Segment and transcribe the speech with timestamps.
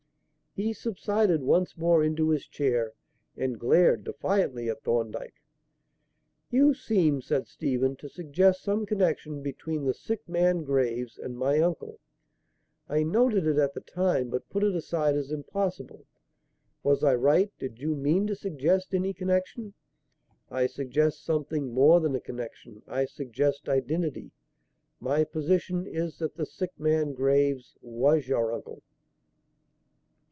[0.53, 2.91] He subsided once more into his chair
[3.37, 5.41] and glared defiantly at Thorndyke.
[6.49, 11.61] "You seemed," said Stephen, "to suggest some connection between the sick man, Graves, and my
[11.61, 12.01] uncle.
[12.89, 16.05] I noted it at the time, but put it aside as impossible.
[16.83, 17.49] Was I right.
[17.57, 19.73] Did you mean to suggest any connection?"
[20.49, 22.81] "I suggest something more than a connection.
[22.89, 24.31] I suggest identity.
[24.99, 28.83] My position is that the sick man, Graves, was your uncle."